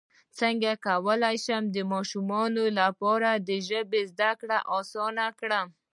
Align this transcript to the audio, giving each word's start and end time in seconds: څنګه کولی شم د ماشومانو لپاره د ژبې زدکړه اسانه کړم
څنګه 0.39 0.71
کولی 0.87 1.35
شم 1.45 1.63
د 1.75 1.77
ماشومانو 1.93 2.63
لپاره 2.79 3.29
د 3.47 3.49
ژبې 3.67 4.01
زدکړه 4.11 4.57
اسانه 4.77 5.25
کړم 5.39 5.67